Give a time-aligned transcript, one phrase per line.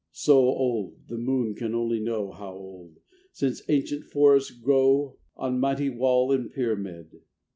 [0.09, 2.97] So old, the moon can only know How old,
[3.31, 7.21] since ancient forests grow On mighty wall and pyramid.